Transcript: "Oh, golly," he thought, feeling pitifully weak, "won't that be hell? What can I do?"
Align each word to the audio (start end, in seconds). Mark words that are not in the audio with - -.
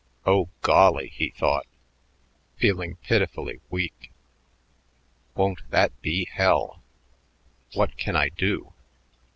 "Oh, 0.25 0.49
golly," 0.63 1.09
he 1.09 1.29
thought, 1.29 1.67
feeling 2.57 2.95
pitifully 3.03 3.61
weak, 3.69 4.11
"won't 5.35 5.61
that 5.69 6.01
be 6.01 6.25
hell? 6.25 6.81
What 7.75 7.97
can 7.97 8.15
I 8.15 8.29
do?" 8.29 8.73